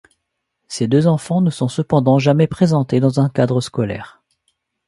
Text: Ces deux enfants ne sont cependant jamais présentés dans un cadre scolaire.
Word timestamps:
Ces 0.67 0.87
deux 0.87 1.05
enfants 1.05 1.41
ne 1.41 1.51
sont 1.51 1.67
cependant 1.67 2.17
jamais 2.17 2.47
présentés 2.47 2.99
dans 2.99 3.19
un 3.19 3.29
cadre 3.29 3.61
scolaire. 3.61 4.23